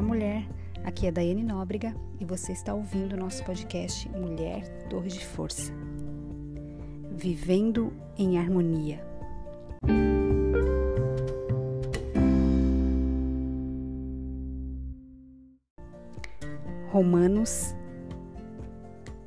Olá, 0.00 0.08
mulher. 0.08 0.48
Aqui 0.82 1.06
é 1.06 1.12
Daiane 1.12 1.42
Nóbrega 1.42 1.94
e 2.18 2.24
você 2.24 2.52
está 2.52 2.72
ouvindo 2.72 3.12
o 3.12 3.18
nosso 3.18 3.44
podcast 3.44 4.08
Mulher 4.08 4.62
Torre 4.88 5.10
de 5.10 5.26
Força. 5.26 5.74
Vivendo 7.12 7.92
em 8.16 8.38
harmonia. 8.38 9.06
Romanos, 16.90 17.74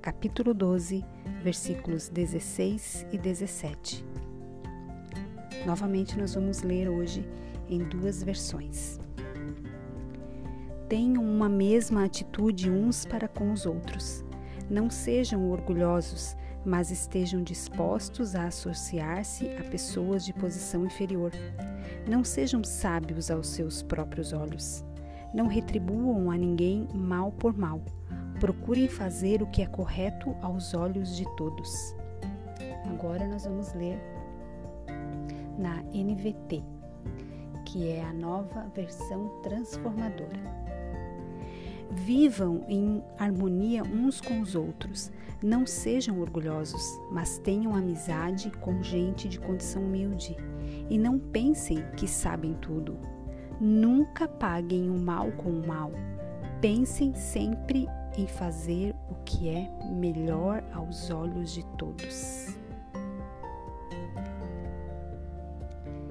capítulo 0.01 0.55
12, 0.55 1.05
versículos 1.43 2.09
16 2.09 3.05
e 3.11 3.17
17. 3.19 4.03
Novamente, 5.67 6.17
nós 6.17 6.33
vamos 6.33 6.63
ler 6.63 6.89
hoje 6.89 7.23
em 7.69 7.77
duas 7.77 8.23
versões 8.23 9.02
tenham 10.87 11.23
uma 11.23 11.49
mesma 11.49 12.05
atitude 12.05 12.69
uns 12.69 13.05
para 13.05 13.27
com 13.27 13.51
os 13.51 13.65
outros. 13.65 14.23
Não 14.69 14.89
sejam 14.89 15.49
orgulhosos, 15.49 16.35
mas 16.65 16.91
estejam 16.91 17.43
dispostos 17.43 18.35
a 18.35 18.45
associar-se 18.45 19.47
a 19.49 19.63
pessoas 19.63 20.25
de 20.25 20.33
posição 20.33 20.85
inferior. 20.85 21.31
Não 22.07 22.23
sejam 22.23 22.63
sábios 22.63 23.29
aos 23.29 23.47
seus 23.47 23.83
próprios 23.83 24.33
olhos. 24.33 24.83
Não 25.33 25.47
retribuam 25.47 26.31
a 26.31 26.37
ninguém 26.37 26.87
mal 26.93 27.31
por 27.31 27.57
mal. 27.57 27.81
Procurem 28.39 28.87
fazer 28.87 29.41
o 29.41 29.47
que 29.47 29.61
é 29.61 29.65
correto 29.65 30.35
aos 30.41 30.73
olhos 30.73 31.15
de 31.15 31.25
todos. 31.35 31.95
Agora 32.89 33.27
nós 33.27 33.45
vamos 33.45 33.73
ler 33.73 33.99
na 35.57 35.81
NVT, 35.93 36.63
que 37.65 37.89
é 37.89 38.03
a 38.03 38.13
nova 38.13 38.69
versão 38.75 39.29
transformadora. 39.41 40.62
Vivam 42.05 42.65
em 42.67 43.01
harmonia 43.17 43.81
uns 43.81 44.19
com 44.19 44.41
os 44.41 44.55
outros. 44.55 45.09
Não 45.41 45.65
sejam 45.65 46.19
orgulhosos, 46.19 46.99
mas 47.09 47.37
tenham 47.37 47.73
amizade 47.73 48.51
com 48.59 48.83
gente 48.83 49.29
de 49.29 49.39
condição 49.39 49.85
humilde. 49.85 50.35
E 50.89 50.97
não 50.97 51.17
pensem 51.17 51.81
que 51.95 52.05
sabem 52.05 52.55
tudo. 52.55 52.97
Nunca 53.57 54.27
paguem 54.27 54.89
o 54.89 54.99
mal 54.99 55.31
com 55.31 55.49
o 55.49 55.65
mal. 55.65 55.93
Pensem 56.59 57.15
sempre 57.15 57.87
em 58.17 58.27
fazer 58.27 58.93
o 59.09 59.15
que 59.23 59.47
é 59.47 59.71
melhor 59.93 60.61
aos 60.73 61.09
olhos 61.09 61.53
de 61.53 61.65
todos. 61.77 62.47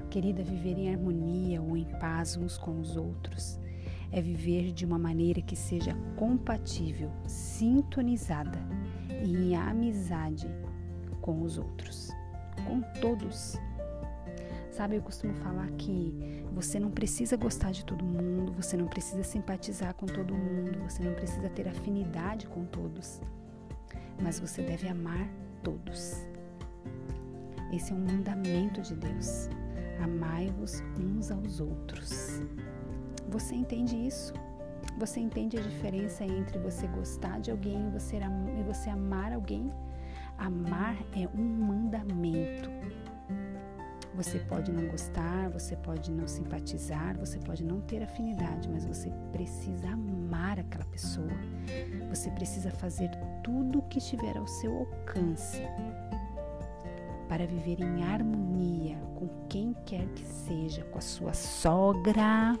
Querida, 0.09 0.43
viver 0.43 0.75
em 0.75 0.91
harmonia 0.91 1.61
ou 1.61 1.77
em 1.77 1.85
paz 1.99 2.35
uns 2.35 2.57
com 2.57 2.79
os 2.79 2.97
outros 2.97 3.61
é 4.13 4.21
viver 4.21 4.71
de 4.71 4.85
uma 4.85 4.99
maneira 4.99 5.41
que 5.41 5.55
seja 5.55 5.95
compatível, 6.15 7.11
sintonizada 7.27 8.59
e 9.25 9.35
em 9.35 9.55
amizade 9.55 10.47
com 11.19 11.41
os 11.41 11.57
outros, 11.57 12.11
com 12.67 12.81
todos. 13.01 13.57
Sabe, 14.69 14.97
eu 14.97 15.01
costumo 15.01 15.33
falar 15.35 15.67
que 15.71 16.45
você 16.53 16.79
não 16.79 16.91
precisa 16.91 17.35
gostar 17.35 17.71
de 17.71 17.83
todo 17.83 18.05
mundo, 18.05 18.53
você 18.53 18.77
não 18.77 18.87
precisa 18.87 19.23
simpatizar 19.23 19.95
com 19.95 20.05
todo 20.05 20.35
mundo, 20.35 20.79
você 20.87 21.01
não 21.03 21.13
precisa 21.15 21.49
ter 21.49 21.67
afinidade 21.67 22.45
com 22.47 22.65
todos, 22.65 23.19
mas 24.21 24.39
você 24.39 24.61
deve 24.61 24.87
amar 24.87 25.27
todos. 25.63 26.17
Esse 27.71 27.91
é 27.91 27.95
um 27.95 28.05
mandamento 28.05 28.79
de 28.81 28.95
Deus. 28.95 29.49
Amai-vos 30.03 30.83
uns 30.99 31.31
aos 31.31 31.59
outros. 31.59 32.39
Você 33.29 33.55
entende 33.55 33.95
isso? 33.95 34.33
Você 34.97 35.19
entende 35.19 35.57
a 35.57 35.61
diferença 35.61 36.23
entre 36.23 36.59
você 36.59 36.87
gostar 36.87 37.39
de 37.39 37.49
alguém 37.49 37.87
e 37.87 37.89
você, 37.89 38.17
e 38.17 38.63
você 38.63 38.89
amar 38.89 39.33
alguém? 39.33 39.71
Amar 40.37 40.95
é 41.13 41.27
um 41.35 41.43
mandamento. 41.43 42.69
Você 44.15 44.37
pode 44.39 44.71
não 44.71 44.87
gostar, 44.89 45.49
você 45.49 45.75
pode 45.75 46.11
não 46.11 46.27
simpatizar, 46.27 47.17
você 47.17 47.39
pode 47.39 47.63
não 47.63 47.81
ter 47.81 48.03
afinidade, 48.03 48.69
mas 48.69 48.85
você 48.85 49.09
precisa 49.31 49.89
amar 49.89 50.59
aquela 50.59 50.85
pessoa. 50.85 51.31
Você 52.09 52.29
precisa 52.29 52.69
fazer 52.69 53.09
tudo 53.43 53.79
o 53.79 53.81
que 53.83 53.97
estiver 53.97 54.37
ao 54.37 54.45
seu 54.45 54.77
alcance 54.77 55.63
para 57.33 57.47
viver 57.47 57.81
em 57.81 58.03
harmonia 58.03 58.95
com 59.15 59.27
quem 59.49 59.73
quer 59.87 60.05
que 60.09 60.23
seja, 60.23 60.83
com 60.83 60.99
a 60.99 61.01
sua 61.01 61.33
sogra, 61.33 62.53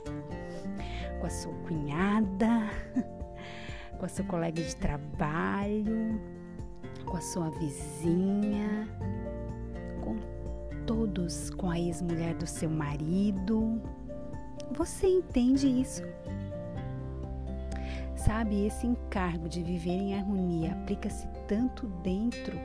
com 1.19 1.27
a 1.27 1.29
sua 1.29 1.53
cunhada, 1.67 2.71
com 3.99 4.03
a 4.03 4.09
sua 4.09 4.25
colega 4.25 4.59
de 4.59 4.75
trabalho, 4.77 6.19
com 7.05 7.15
a 7.15 7.21
sua 7.21 7.51
vizinha, 7.51 8.89
com 10.01 10.17
todos, 10.87 11.51
com 11.51 11.69
a 11.69 11.79
ex-mulher 11.79 12.33
do 12.33 12.47
seu 12.47 12.71
marido. 12.71 13.79
Você 14.71 15.05
entende 15.05 15.67
isso? 15.67 16.01
Sabe, 18.25 18.65
esse 18.65 18.87
encargo 18.87 19.49
de 19.49 19.61
viver 19.61 19.97
em 19.97 20.15
harmonia 20.15 20.71
aplica-se 20.71 21.27
tanto 21.45 21.87
dentro 22.01 22.57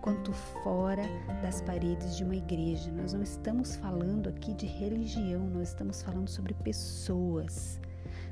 quanto 0.00 0.32
fora 0.32 1.02
das 1.42 1.60
paredes 1.60 2.16
de 2.16 2.22
uma 2.22 2.36
igreja. 2.36 2.92
Nós 2.92 3.12
não 3.12 3.22
estamos 3.22 3.74
falando 3.74 4.28
aqui 4.28 4.54
de 4.54 4.64
religião, 4.64 5.44
nós 5.48 5.70
estamos 5.70 6.02
falando 6.02 6.28
sobre 6.28 6.54
pessoas, 6.54 7.80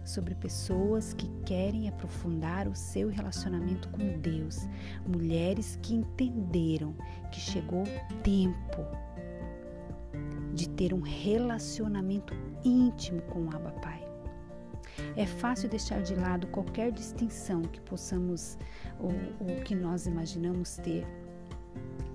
sobre 0.05 0.33
pessoas 0.37 1.13
que 1.13 1.29
querem 1.45 1.89
aprofundar 1.89 2.69
o 2.69 2.77
seu 2.77 3.09
relacionamento 3.09 3.89
com 3.89 4.21
Deus, 4.21 4.69
mulheres 5.05 5.77
que 5.83 5.97
entenderam 5.97 6.95
que 7.33 7.41
chegou 7.41 7.83
o 7.83 8.15
tempo 8.23 8.87
de 10.55 10.69
ter 10.69 10.95
um 10.95 11.01
relacionamento 11.01 12.33
íntimo 12.65 13.23
com 13.23 13.47
o 13.47 13.49
Abba 13.49 13.73
Pai. 13.81 14.10
É 15.17 15.27
fácil 15.27 15.69
deixar 15.69 16.03
de 16.03 16.15
lado 16.15 16.47
qualquer 16.49 16.93
distinção 16.93 17.63
que 17.63 17.81
possamos 17.81 18.59
ou, 18.99 19.13
ou 19.41 19.63
que 19.63 19.75
nós 19.75 20.07
imaginamos 20.07 20.77
ter 20.77 21.07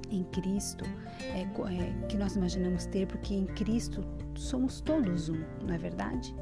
em 0.10 0.24
Cristo, 0.26 0.86
é, 1.22 1.42
é, 1.42 2.08
que 2.08 2.18
nós 2.18 2.36
imaginamos 2.36 2.86
ter, 2.86 3.08
porque 3.08 3.34
em 3.34 3.46
Cristo 3.46 4.04
somos 4.36 4.80
todos 4.82 5.30
um, 5.30 5.44
não 5.66 5.74
é 5.74 5.78
verdade? 5.78 6.36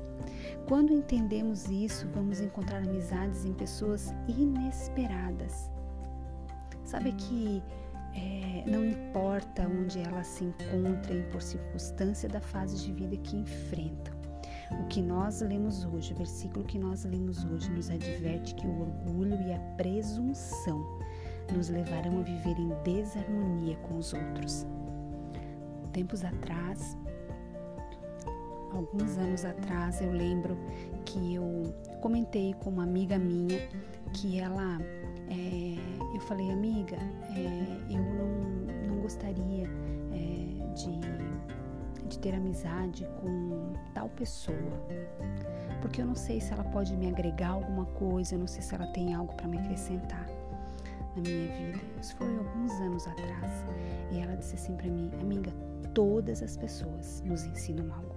Quando 0.67 0.93
entendemos 0.93 1.69
isso, 1.69 2.07
vamos 2.13 2.39
encontrar 2.39 2.83
amizades 2.83 3.45
em 3.45 3.53
pessoas 3.53 4.13
inesperadas. 4.27 5.69
Sabe 6.85 7.11
que 7.13 7.63
é, 8.15 8.63
não 8.69 8.85
importa 8.85 9.67
onde 9.67 9.99
elas 9.99 10.27
se 10.27 10.43
encontrem 10.43 11.23
por 11.31 11.41
circunstância 11.41 12.29
da 12.29 12.39
fase 12.39 12.85
de 12.85 12.93
vida 12.93 13.17
que 13.17 13.35
enfrentam. 13.35 14.12
O 14.79 14.87
que 14.87 15.01
nós 15.01 15.41
lemos 15.41 15.85
hoje, 15.85 16.13
o 16.13 16.17
versículo 16.17 16.65
que 16.65 16.77
nós 16.77 17.03
lemos 17.05 17.43
hoje, 17.45 17.69
nos 17.71 17.89
adverte 17.89 18.55
que 18.55 18.67
o 18.67 18.81
orgulho 18.81 19.41
e 19.41 19.53
a 19.53 19.59
presunção 19.77 20.85
nos 21.55 21.69
levarão 21.69 22.19
a 22.19 22.23
viver 22.23 22.57
em 22.57 22.69
desarmonia 22.83 23.75
com 23.77 23.97
os 23.97 24.13
outros. 24.13 24.65
Tempos 25.91 26.23
atrás, 26.23 26.97
alguns 28.71 29.17
anos 29.17 29.45
atrás, 29.45 30.01
eu 30.01 30.11
lembro 30.11 30.57
que 31.05 31.35
eu 31.35 31.73
comentei 32.01 32.53
com 32.55 32.69
uma 32.69 32.83
amiga 32.83 33.17
minha 33.17 33.59
que 34.13 34.39
ela, 34.39 34.79
é, 35.29 35.75
eu 36.15 36.19
falei, 36.21 36.49
amiga, 36.51 36.97
é, 36.97 37.93
eu 37.93 38.01
não, 38.01 38.95
não 38.95 39.01
gostaria 39.01 39.67
é, 40.11 40.73
de, 40.73 41.22
de 42.13 42.19
ter 42.19 42.35
amizade 42.35 43.07
com 43.21 43.73
tal 43.93 44.07
pessoa, 44.09 44.87
porque 45.81 46.01
eu 46.01 46.05
não 46.05 46.15
sei 46.15 46.39
se 46.39 46.53
ela 46.53 46.63
pode 46.63 46.95
me 46.95 47.07
agregar 47.07 47.49
alguma 47.49 47.85
coisa, 47.85 48.35
eu 48.35 48.39
não 48.39 48.47
sei 48.47 48.61
se 48.61 48.75
ela 48.75 48.87
tem 48.87 49.13
algo 49.13 49.33
para 49.33 49.47
me 49.47 49.57
acrescentar 49.57 50.27
na 51.15 51.21
minha 51.21 51.47
vida. 51.47 51.79
Isso 51.99 52.15
foi 52.15 52.37
alguns 52.37 52.71
anos 52.73 53.07
atrás. 53.07 53.51
E 54.11 54.19
ela 54.19 54.35
disse 54.35 54.55
assim 54.55 54.75
para 54.75 54.89
mim, 54.89 55.11
amiga, 55.19 55.51
todas 55.93 56.41
as 56.43 56.55
pessoas 56.55 57.23
nos 57.25 57.45
ensinam 57.45 57.91
algo. 57.93 58.15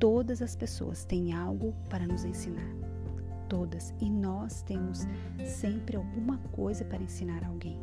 Todas 0.00 0.42
as 0.42 0.56
pessoas 0.56 1.04
têm 1.04 1.32
algo 1.32 1.74
para 1.88 2.06
nos 2.06 2.24
ensinar. 2.24 2.68
Todas. 3.48 3.94
E 4.00 4.10
nós 4.10 4.62
temos 4.62 5.06
sempre 5.44 5.96
alguma 5.96 6.38
coisa 6.50 6.84
para 6.84 7.02
ensinar 7.02 7.44
alguém. 7.44 7.78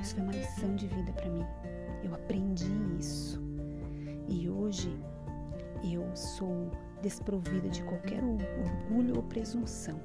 Isso 0.00 0.14
foi 0.14 0.24
uma 0.24 0.32
lição 0.32 0.74
de 0.76 0.86
vida 0.86 1.12
para 1.12 1.28
mim. 1.28 1.44
Eu 2.02 2.14
aprendi 2.14 2.70
isso. 2.98 3.53
E 4.28 4.48
hoje 4.48 4.94
eu 5.82 6.04
sou 6.14 6.70
desprovida 7.02 7.68
de 7.68 7.82
qualquer 7.82 8.22
orgulho 8.22 9.16
ou 9.16 9.22
presunção 9.22 10.00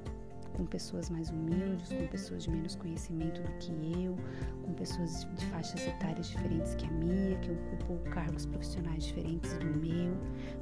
com 0.60 0.66
pessoas 0.66 1.10
mais 1.10 1.30
humildes, 1.30 1.88
com 1.88 2.06
pessoas 2.08 2.44
de 2.44 2.52
menos 2.52 2.76
conhecimento 2.76 3.42
do 3.42 3.52
que 3.60 3.72
eu, 4.04 4.18
com 4.64 4.74
pessoas 4.74 5.26
de 5.36 5.46
faixas 5.46 5.88
etárias 5.88 6.28
diferentes 6.28 6.76
que 6.76 6.86
a 6.86 6.92
minha, 6.92 7.40
que 7.40 7.50
ocupam 7.52 7.98
cargos 8.12 8.46
profissionais 8.46 9.06
diferentes 9.06 9.54
do 9.58 9.66
meu. 9.66 10.14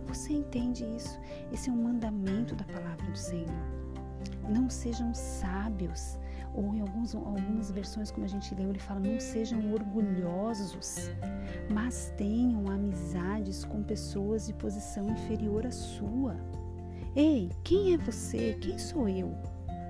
Você 0.06 0.34
entende 0.34 0.86
isso? 0.96 1.20
Esse 1.52 1.72
é 1.72 1.74
um 1.74 1.82
mandamento 1.82 2.54
da 2.54 2.66
palavra 2.66 3.10
do 3.10 3.18
Senhor. 3.18 3.48
Não 4.48 4.70
sejam 4.70 5.12
sábios, 5.16 6.20
ou 6.54 6.74
em 6.74 6.82
alguns, 6.82 7.14
algumas 7.16 7.72
versões, 7.72 8.12
como 8.12 8.26
a 8.26 8.30
gente 8.30 8.54
leu, 8.56 8.70
ele 8.70 8.80
fala: 8.80 9.00
não 9.00 9.20
sejam 9.20 9.72
orgulhosos, 9.72 11.12
mas 11.70 12.14
tenham 12.18 12.70
amizades 12.70 13.64
com 13.66 13.84
pessoas 13.84 14.48
de 14.48 14.54
posição 14.54 15.10
inferior 15.10 15.66
à 15.66 15.72
sua. 15.72 16.36
Ei, 17.16 17.52
quem 17.64 17.94
é 17.94 17.98
você? 17.98 18.58
Quem 18.62 18.78
sou 18.78 19.10
eu? 19.10 19.34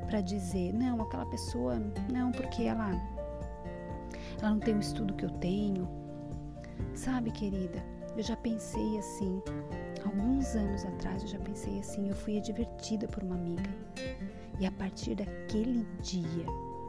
Para 0.08 0.22
dizer, 0.22 0.74
não, 0.74 1.02
aquela 1.02 1.26
pessoa, 1.26 1.76
não, 2.12 2.32
porque 2.32 2.64
ela, 2.64 2.92
ela 4.40 4.52
não 4.52 4.60
tem 4.60 4.76
o 4.76 4.80
estudo 4.80 5.14
que 5.14 5.26
eu 5.26 5.30
tenho. 5.32 5.88
Sabe, 6.94 7.32
querida, 7.32 7.84
eu 8.16 8.24
já 8.24 8.36
pensei 8.36 8.98
assim, 8.98 9.42
alguns 10.08 10.56
anos 10.56 10.86
atrás 10.86 11.22
eu 11.22 11.28
já 11.28 11.40
pensei 11.40 11.80
assim, 11.80 12.08
eu 12.08 12.16
fui 12.16 12.38
advertida 12.38 13.08
por 13.08 13.24
uma 13.24 13.36
amiga. 13.36 13.70
E 14.60 14.66
a 14.66 14.72
partir 14.72 15.16
daquele 15.16 15.86
dia, 16.02 16.46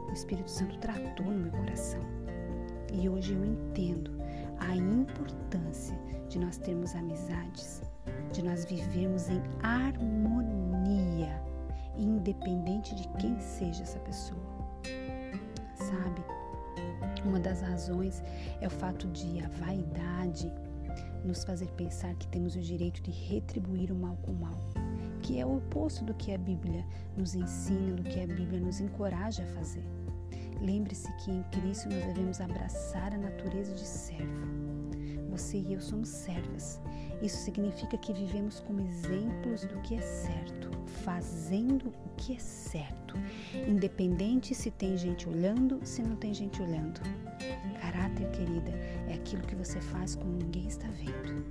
o 0.09 0.13
Espírito 0.13 0.49
Santo 0.49 0.77
tratou 0.79 1.25
no 1.25 1.39
meu 1.39 1.51
coração. 1.51 2.01
E 2.91 3.07
hoje 3.07 3.33
eu 3.33 3.45
entendo 3.45 4.11
a 4.59 4.75
importância 4.75 5.97
de 6.29 6.39
nós 6.39 6.57
termos 6.57 6.95
amizades, 6.95 7.81
de 8.31 8.41
nós 8.41 8.65
vivermos 8.65 9.29
em 9.29 9.41
harmonia, 9.61 11.41
independente 11.97 12.95
de 12.95 13.07
quem 13.19 13.39
seja 13.39 13.83
essa 13.83 13.99
pessoa. 13.99 14.39
Sabe? 15.75 16.23
Uma 17.25 17.39
das 17.39 17.61
razões 17.61 18.23
é 18.61 18.67
o 18.67 18.71
fato 18.71 19.07
de 19.07 19.43
a 19.43 19.49
vaidade 19.49 20.51
nos 21.29 21.45
fazer 21.45 21.67
pensar 21.71 22.13
que 22.15 22.27
temos 22.27 22.55
o 22.55 22.59
direito 22.59 23.01
de 23.01 23.11
retribuir 23.11 23.91
o 23.91 23.95
mal 23.95 24.17
com 24.17 24.31
o 24.31 24.35
mal 24.35 24.59
que 25.21 25.39
é 25.39 25.45
o 25.45 25.57
oposto 25.57 26.03
do 26.03 26.13
que 26.13 26.33
a 26.33 26.37
Bíblia 26.37 26.83
nos 27.15 27.35
ensina, 27.35 27.95
do 27.95 28.03
que 28.03 28.19
a 28.19 28.27
Bíblia 28.27 28.59
nos 28.59 28.79
encoraja 28.79 29.43
a 29.43 29.47
fazer. 29.47 29.83
Lembre-se 30.61 31.11
que 31.17 31.31
em 31.31 31.43
Cristo 31.51 31.89
nós 31.89 32.03
devemos 32.05 32.41
abraçar 32.41 33.13
a 33.13 33.17
natureza 33.17 33.73
de 33.73 33.85
servo. 33.85 34.47
Você 35.29 35.57
e 35.57 35.73
eu 35.73 35.81
somos 35.81 36.09
servas. 36.09 36.81
Isso 37.21 37.37
significa 37.37 37.97
que 37.97 38.11
vivemos 38.11 38.59
como 38.61 38.81
exemplos 38.81 39.61
do 39.65 39.79
que 39.81 39.95
é 39.95 40.01
certo, 40.01 40.69
fazendo 41.03 41.89
o 41.89 42.09
que 42.17 42.35
é 42.35 42.39
certo, 42.39 43.15
independente 43.67 44.55
se 44.55 44.71
tem 44.71 44.97
gente 44.97 45.29
olhando, 45.29 45.79
se 45.83 46.01
não 46.01 46.15
tem 46.15 46.33
gente 46.33 46.61
olhando. 46.61 46.99
Caráter, 47.79 48.29
querida, 48.31 48.71
aquilo 49.29 49.43
que 49.43 49.55
você 49.55 49.79
faz 49.79 50.15
quando 50.15 50.43
ninguém 50.43 50.67
está 50.67 50.87
vendo. 50.87 51.45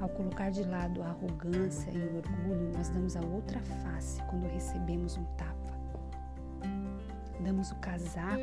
Ao 0.00 0.08
colocar 0.08 0.50
de 0.50 0.62
lado 0.62 1.02
a 1.02 1.08
arrogância 1.08 1.90
e 1.90 1.98
o 1.98 2.18
orgulho, 2.18 2.72
nós 2.72 2.88
damos 2.88 3.16
a 3.16 3.20
outra 3.20 3.58
face 3.60 4.22
quando 4.30 4.46
recebemos 4.46 5.16
um 5.16 5.24
tapa. 5.36 5.72
Damos 7.40 7.72
o 7.72 7.74
casaco 7.76 8.38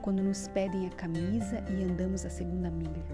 quando 0.00 0.20
nos 0.20 0.48
pedem 0.48 0.88
a 0.88 0.90
camisa 0.90 1.62
e 1.70 1.84
andamos 1.84 2.26
a 2.26 2.30
segunda 2.30 2.68
milha. 2.70 3.04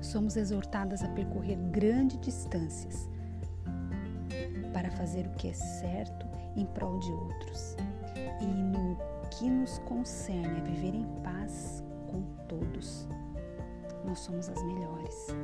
Somos 0.00 0.34
exortadas 0.34 1.02
a 1.02 1.08
percorrer 1.08 1.58
grandes 1.70 2.18
distâncias 2.20 3.10
para 4.72 4.90
fazer 4.92 5.26
o 5.26 5.30
que 5.34 5.48
é 5.48 5.52
certo 5.52 6.26
em 6.56 6.64
prol 6.64 6.98
de 7.00 7.12
outros. 7.12 7.76
E 8.40 8.46
no 8.46 8.96
que 9.32 9.50
nos 9.50 9.78
concerne 9.80 10.60
a 10.60 10.64
viver 10.64 10.94
em 10.94 11.04
paz 11.22 11.84
com 12.06 12.22
todos, 12.48 13.08
nós 14.04 14.18
somos 14.20 14.48
as 14.48 14.62
melhores 14.62 15.34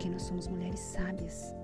porque 0.00 0.08
nós 0.08 0.22
somos 0.22 0.48
mulheres 0.48 0.80
sábias, 0.80 1.54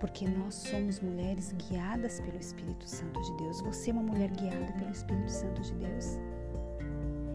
porque 0.00 0.26
nós 0.26 0.52
somos 0.52 0.98
mulheres 0.98 1.52
guiadas 1.52 2.18
pelo 2.18 2.36
Espírito 2.36 2.88
Santo 2.88 3.22
de 3.22 3.36
Deus. 3.36 3.60
Você 3.60 3.90
é 3.90 3.92
uma 3.92 4.02
mulher 4.02 4.30
guiada 4.32 4.72
pelo 4.72 4.90
Espírito 4.90 5.30
Santo 5.30 5.62
de 5.62 5.72
Deus. 5.74 6.18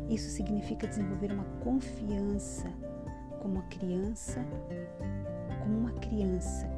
Isso 0.10 0.30
significa 0.30 0.86
desenvolver 0.86 1.32
uma 1.32 1.46
confiança 1.62 2.70
como 3.42 3.54
uma 3.54 3.64
criança, 3.70 4.46
como 5.62 5.78
uma 5.78 5.94
criança, 5.94 6.70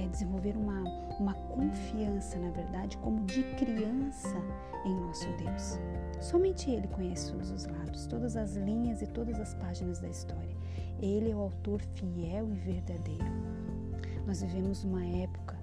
é, 0.00 0.08
desenvolver 0.08 0.56
uma, 0.56 0.82
uma 1.18 1.34
confiança, 1.34 2.38
na 2.38 2.50
verdade, 2.50 2.96
como 2.98 3.24
de 3.26 3.42
criança 3.54 4.34
em 4.84 4.94
nosso 4.94 5.26
Deus. 5.36 5.78
Somente 6.20 6.70
Ele 6.70 6.88
conhece 6.88 7.32
todos 7.32 7.50
os 7.50 7.66
lados, 7.66 8.06
todas 8.06 8.36
as 8.36 8.56
linhas 8.56 9.02
e 9.02 9.06
todas 9.06 9.38
as 9.38 9.54
páginas 9.54 10.00
da 10.00 10.08
história. 10.08 10.56
Ele 11.00 11.30
é 11.30 11.34
o 11.34 11.40
autor 11.40 11.80
fiel 11.80 12.48
e 12.50 12.54
verdadeiro. 12.54 13.24
Nós 14.26 14.42
vivemos 14.42 14.84
uma 14.84 15.04
época, 15.04 15.58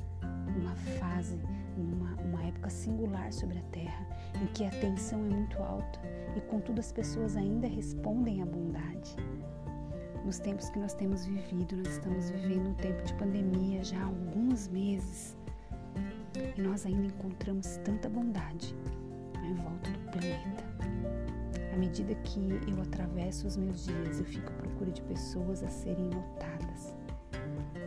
uma 0.56 0.76
fase, 1.00 1.40
uma, 1.78 2.14
uma 2.22 2.44
época 2.44 2.70
singular 2.70 3.32
sobre 3.32 3.60
a 3.60 3.64
Terra, 3.72 4.08
em 4.42 4.48
que 4.48 4.66
a 4.66 4.70
tensão 4.70 5.20
é 5.20 5.30
muito 5.30 5.58
alta 5.62 6.00
e, 6.36 6.42
contudo, 6.42 6.80
as 6.80 6.92
pessoas 6.92 7.36
ainda 7.36 7.68
respondem 7.68 8.42
à 8.42 8.46
bondade. 8.46 9.16
Nos 10.28 10.40
tempos 10.40 10.70
que 10.70 10.78
nós 10.78 10.94
temos 10.94 11.26
vivido, 11.26 11.78
nós 11.78 11.88
estamos 11.88 12.30
vivendo 12.32 12.72
um 12.72 12.74
tempo 12.74 13.02
de 13.02 13.14
pandemia 13.14 13.82
já 13.82 13.98
há 13.98 14.08
alguns 14.08 14.68
meses 14.68 15.38
e 16.58 16.62
nós 16.62 16.86
ainda 16.86 17.06
encontramos 17.06 17.78
tanta 17.86 18.10
bondade 18.10 18.76
em 19.42 19.54
volta 19.54 19.90
do 19.90 20.00
planeta. 20.12 20.66
À 21.74 21.78
medida 21.78 22.14
que 22.14 22.42
eu 22.70 22.82
atravesso 22.82 23.48
os 23.48 23.56
meus 23.56 23.86
dias, 23.86 24.20
eu 24.20 24.26
fico 24.26 24.50
à 24.50 24.56
procura 24.56 24.92
de 24.92 25.02
pessoas 25.04 25.64
a 25.64 25.70
serem 25.70 26.10
notadas. 26.10 26.94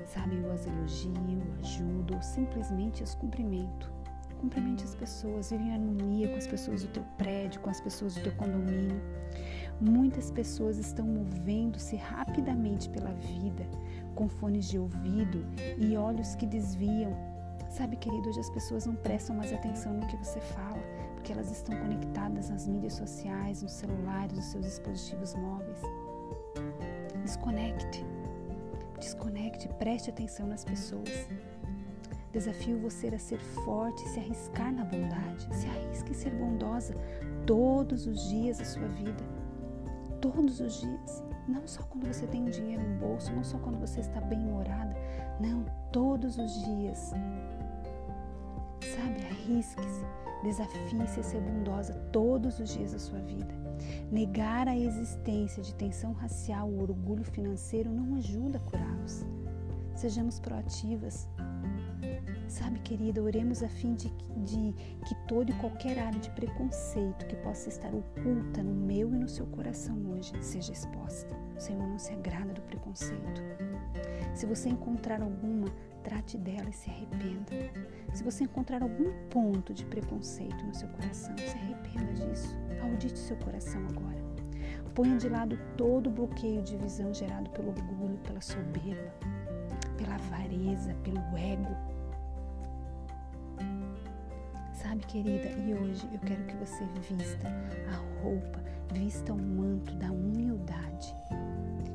Sabe, 0.06 0.36
eu 0.36 0.50
as 0.50 0.66
elogio, 0.66 1.12
ajudo 1.58 2.14
ou 2.14 2.22
simplesmente 2.22 3.02
as 3.02 3.14
cumprimento. 3.14 3.92
Cumprimente 4.40 4.82
as 4.82 4.94
pessoas, 4.94 5.50
vive 5.50 5.64
em 5.64 5.74
harmonia 5.74 6.30
com 6.30 6.38
as 6.38 6.46
pessoas 6.46 6.84
do 6.84 6.88
teu 6.88 7.02
prédio, 7.18 7.60
com 7.60 7.68
as 7.68 7.82
pessoas 7.82 8.14
do 8.14 8.22
teu 8.22 8.32
condomínio. 8.32 8.98
Muitas 9.80 10.30
pessoas 10.30 10.76
estão 10.76 11.06
movendo-se 11.06 11.96
rapidamente 11.96 12.88
pela 12.90 13.12
vida, 13.12 13.66
com 14.14 14.28
fones 14.28 14.68
de 14.68 14.78
ouvido 14.78 15.44
e 15.78 15.96
olhos 15.96 16.34
que 16.34 16.46
desviam. 16.46 17.16
Sabe, 17.70 17.96
querido, 17.96 18.28
hoje 18.28 18.40
as 18.40 18.50
pessoas 18.50 18.84
não 18.84 18.94
prestam 18.94 19.36
mais 19.36 19.52
atenção 19.52 19.94
no 19.94 20.06
que 20.06 20.16
você 20.16 20.40
fala 20.40 20.80
porque 21.20 21.32
elas 21.32 21.50
estão 21.50 21.78
conectadas 21.78 22.48
nas 22.48 22.66
mídias 22.66 22.94
sociais, 22.94 23.62
nos 23.62 23.72
celulares, 23.72 24.36
nos 24.36 24.46
seus 24.46 24.64
dispositivos 24.64 25.34
móveis. 25.34 25.78
Desconecte. 27.22 28.04
Desconecte, 28.98 29.68
preste 29.78 30.08
atenção 30.08 30.46
nas 30.46 30.64
pessoas. 30.64 31.28
Desafio 32.32 32.78
você 32.80 33.08
a 33.08 33.18
ser 33.18 33.38
forte, 33.38 34.00
se 34.08 34.18
arriscar 34.18 34.72
na 34.72 34.84
bondade. 34.84 35.46
Se 35.54 35.66
arrisque 35.66 36.10
em 36.10 36.14
ser 36.14 36.30
bondosa 36.30 36.94
todos 37.46 38.06
os 38.06 38.28
dias 38.30 38.58
da 38.58 38.64
sua 38.64 38.88
vida. 38.88 39.39
Todos 40.20 40.60
os 40.60 40.80
dias. 40.80 41.22
Não 41.48 41.66
só 41.66 41.82
quando 41.84 42.06
você 42.06 42.26
tem 42.26 42.44
dinheiro 42.44 42.82
no 42.82 42.98
bolso, 42.98 43.32
não 43.32 43.42
só 43.42 43.58
quando 43.58 43.78
você 43.78 44.00
está 44.00 44.20
bem 44.20 44.38
humorada. 44.38 44.94
Não, 45.40 45.64
todos 45.92 46.38
os 46.38 46.64
dias. 46.64 47.12
Sabe, 48.80 49.26
arrisque-se. 49.26 50.04
Desafie-se 50.42 51.20
a 51.20 51.22
ser 51.22 51.40
bondosa 51.40 51.92
todos 52.12 52.58
os 52.60 52.70
dias 52.70 52.92
da 52.92 52.98
sua 52.98 53.18
vida. 53.20 53.54
Negar 54.10 54.68
a 54.68 54.76
existência 54.76 55.62
de 55.62 55.74
tensão 55.74 56.12
racial 56.12 56.70
ou 56.70 56.82
orgulho 56.82 57.24
financeiro 57.24 57.90
não 57.90 58.16
ajuda 58.16 58.58
a 58.58 58.60
curá-los. 58.60 59.24
Sejamos 59.94 60.40
proativas. 60.40 61.28
Sabe, 62.50 62.80
querida, 62.80 63.22
oremos 63.22 63.62
a 63.62 63.68
fim 63.68 63.94
de, 63.94 64.12
de 64.38 64.74
que 65.06 65.14
toda 65.28 65.52
e 65.52 65.54
qualquer 65.54 66.00
área 66.00 66.18
de 66.18 66.28
preconceito 66.30 67.24
que 67.26 67.36
possa 67.36 67.68
estar 67.68 67.94
oculta 67.94 68.60
no 68.60 68.74
meu 68.74 69.14
e 69.14 69.18
no 69.18 69.28
seu 69.28 69.46
coração 69.46 69.96
hoje 70.10 70.32
seja 70.42 70.72
exposta. 70.72 71.32
O 71.56 71.60
Senhor 71.60 71.86
não 71.86 71.96
se 71.96 72.12
agrada 72.12 72.52
do 72.52 72.60
preconceito. 72.62 73.40
Se 74.34 74.46
você 74.46 74.68
encontrar 74.68 75.22
alguma, 75.22 75.68
trate 76.02 76.36
dela 76.36 76.68
e 76.68 76.72
se 76.72 76.90
arrependa. 76.90 77.52
Se 78.12 78.24
você 78.24 78.42
encontrar 78.42 78.82
algum 78.82 79.12
ponto 79.28 79.72
de 79.72 79.84
preconceito 79.84 80.66
no 80.66 80.74
seu 80.74 80.88
coração, 80.88 81.32
se 81.38 81.56
arrependa 81.56 82.12
disso. 82.14 82.58
Audite 82.82 83.16
seu 83.16 83.36
coração 83.36 83.80
agora. 83.90 84.18
Ponha 84.92 85.16
de 85.16 85.28
lado 85.28 85.56
todo 85.76 86.08
o 86.08 86.12
bloqueio 86.12 86.62
de 86.62 86.76
visão 86.76 87.14
gerado 87.14 87.48
pelo 87.50 87.68
orgulho, 87.68 88.18
pela 88.24 88.40
soberba, 88.40 89.14
pela 89.96 90.16
avareza, 90.16 90.92
pelo 91.04 91.20
ego. 91.38 91.99
Sabe, 95.00 95.06
querida, 95.06 95.48
e 95.48 95.72
hoje 95.72 96.06
eu 96.12 96.18
quero 96.20 96.44
que 96.44 96.56
você 96.56 96.84
vista 97.08 97.48
a 97.88 98.22
roupa, 98.22 98.62
vista 98.92 99.32
o 99.32 99.38
manto 99.38 99.94
da 99.94 100.10
humildade. 100.10 101.14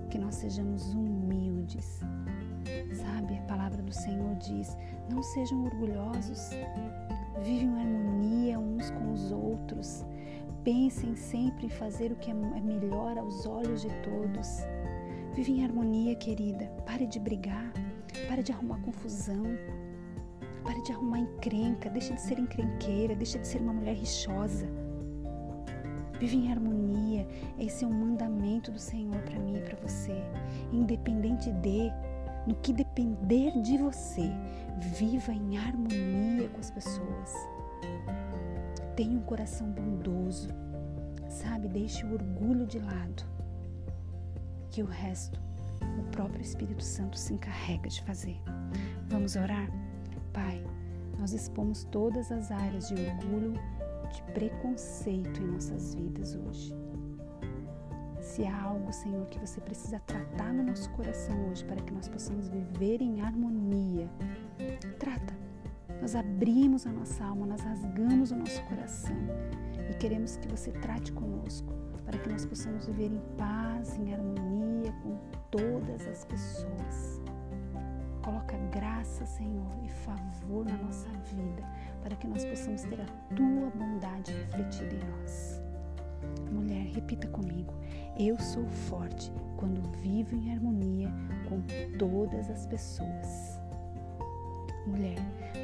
Que 0.10 0.18
nós 0.18 0.36
sejamos 0.36 0.94
humildes, 0.94 2.00
Sabe, 2.94 3.38
a 3.38 3.42
palavra 3.44 3.82
do 3.84 3.94
Senhor 3.94 4.36
diz: 4.36 4.76
não 5.10 5.22
sejam 5.22 5.66
orgulhosos, 5.66 6.50
vivem 7.44 7.68
em 7.68 7.80
harmonia 7.80 8.60
uns 8.60 8.90
com 8.90 9.12
os 9.12 9.32
outros, 9.32 10.04
pensem 10.64 11.16
sempre 11.16 11.68
em 11.68 11.70
fazer 11.70 12.12
o 12.12 12.16
que 12.16 12.32
é 12.32 12.34
melhor 12.34 13.18
aos 13.18 13.46
olhos 13.46 13.82
de 13.82 13.90
todos, 14.02 14.64
Vive 15.36 15.52
em 15.52 15.66
harmonia, 15.66 16.16
querida. 16.16 16.66
Pare 16.86 17.06
de 17.06 17.20
brigar. 17.20 17.74
Pare 18.30 18.42
de 18.42 18.54
arrumar 18.54 18.80
confusão. 18.80 19.44
Pare 20.66 20.82
de 20.82 20.92
arrumar 20.92 21.20
encrenca. 21.20 21.90
Deixa 21.90 22.16
de 22.16 22.22
ser 22.22 22.40
encrenqueira. 22.40 23.16
Deixa 23.16 23.40
de 23.40 23.48
ser 23.48 23.62
uma 23.62 23.74
mulher 23.74 23.96
rixosa. 23.96 24.68
Vive 26.20 26.38
em 26.38 26.52
harmonia. 26.52 27.28
Esse 27.60 27.86
é 27.86 27.88
um 27.88 27.94
mandamento 27.94 28.72
do 28.72 28.80
Senhor 28.80 29.22
para 29.22 29.40
mim 29.40 29.58
e 29.58 29.62
para 29.62 29.78
você. 29.78 30.16
Independente 30.74 31.52
de, 31.52 31.92
no 32.48 32.56
que 32.56 32.74
depender 32.74 33.62
de 33.62 33.78
você, 33.78 34.30
viva 34.80 35.32
em 35.32 35.58
harmonia 35.58 36.50
com 36.50 36.60
as 36.60 36.72
pessoas. 36.72 37.34
Tenha 38.96 39.18
um 39.18 39.22
coração 39.22 39.70
bondoso, 39.72 40.50
sabe? 41.28 41.68
Deixe 41.68 42.06
o 42.06 42.14
orgulho 42.14 42.66
de 42.66 42.80
lado, 42.80 43.24
que 44.72 44.82
o 44.82 44.86
resto 44.86 45.40
o 46.00 46.04
próprio 46.12 46.42
Espírito 46.42 46.84
Santo 46.84 47.18
se 47.18 47.34
encarrega 47.34 47.90
de 47.90 48.02
fazer. 48.04 48.42
Vamos 49.08 49.36
orar? 49.36 49.70
Pai, 50.36 50.62
nós 51.18 51.32
expomos 51.32 51.86
todas 51.86 52.30
as 52.30 52.52
áreas 52.52 52.90
de 52.90 52.96
orgulho, 52.96 53.54
de 54.14 54.22
preconceito 54.34 55.42
em 55.42 55.48
nossas 55.48 55.96
vidas 55.96 56.36
hoje. 56.36 56.76
Se 58.20 58.46
há 58.46 58.64
algo, 58.64 58.92
Senhor, 58.92 59.26
que 59.28 59.40
você 59.40 59.62
precisa 59.62 59.98
tratar 60.02 60.52
no 60.52 60.62
nosso 60.62 60.90
coração 60.90 61.50
hoje 61.50 61.64
para 61.64 61.82
que 61.82 61.94
nós 61.94 62.10
possamos 62.10 62.50
viver 62.50 63.02
em 63.02 63.22
harmonia, 63.22 64.10
trata. 65.00 65.34
Nós 66.02 66.16
abrimos 66.16 66.86
a 66.86 66.92
nossa 66.92 67.24
alma, 67.24 67.46
nós 67.46 67.62
rasgamos 67.62 68.32
o 68.32 68.36
nosso 68.36 68.62
coração 68.66 69.16
e 69.90 69.94
queremos 69.94 70.36
que 70.36 70.50
você 70.50 70.70
trate 70.72 71.14
conosco 71.14 71.74
para 72.04 72.20
que 72.20 72.30
nós 72.30 72.46
possamos 72.46 72.88
viver 72.88 73.08
em 73.08 73.22
paz, 73.38 73.98
em 73.98 74.14
harmonia 74.14 74.92
com 75.02 75.18
todas 75.50 76.06
as 76.08 76.26
pessoas. 76.26 77.25
Graça, 78.76 79.26
Senhor, 79.26 79.72
e 79.86 79.88
favor 79.88 80.66
na 80.66 80.76
nossa 80.76 81.08
vida, 81.34 81.64
para 82.04 82.14
que 82.14 82.28
nós 82.28 82.44
possamos 82.44 82.82
ter 82.82 83.00
a 83.00 83.06
tua 83.34 83.70
bondade 83.70 84.34
refletida 84.34 84.96
em 84.96 85.10
nós. 85.12 85.62
Mulher, 86.52 86.86
repita 86.88 87.26
comigo: 87.30 87.74
Eu 88.20 88.38
sou 88.38 88.68
forte 88.68 89.32
quando 89.56 89.82
vivo 90.00 90.36
em 90.36 90.52
harmonia 90.52 91.10
com 91.48 91.62
todas 91.98 92.50
as 92.50 92.66
pessoas. 92.66 93.62
Mulher, 94.86 95.20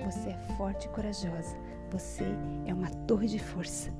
você 0.05 0.29
é 0.29 0.37
forte 0.55 0.85
e 0.85 0.89
corajosa. 0.91 1.57
Você 1.91 2.23
é 2.65 2.73
uma 2.73 2.89
torre 3.07 3.27
de 3.27 3.39
força. 3.39 3.91